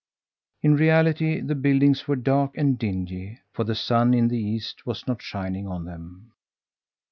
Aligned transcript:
In 0.63 0.73
reality 0.75 1.41
the 1.41 1.53
buildings 1.53 2.07
were 2.07 2.15
dark 2.15 2.57
and 2.57 2.75
dingy, 2.75 3.37
for 3.53 3.63
the 3.65 3.75
sun 3.75 4.15
in 4.15 4.29
the 4.29 4.39
east 4.39 4.83
was 4.83 5.05
not 5.05 5.21
shining 5.21 5.67
on 5.67 5.85
them. 5.85 6.31